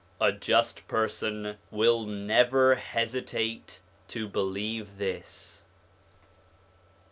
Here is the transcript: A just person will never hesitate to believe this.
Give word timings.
A 0.19 0.31
just 0.31 0.87
person 0.87 1.57
will 1.69 2.07
never 2.07 2.73
hesitate 2.73 3.81
to 4.07 4.27
believe 4.27 4.97
this. 4.97 5.63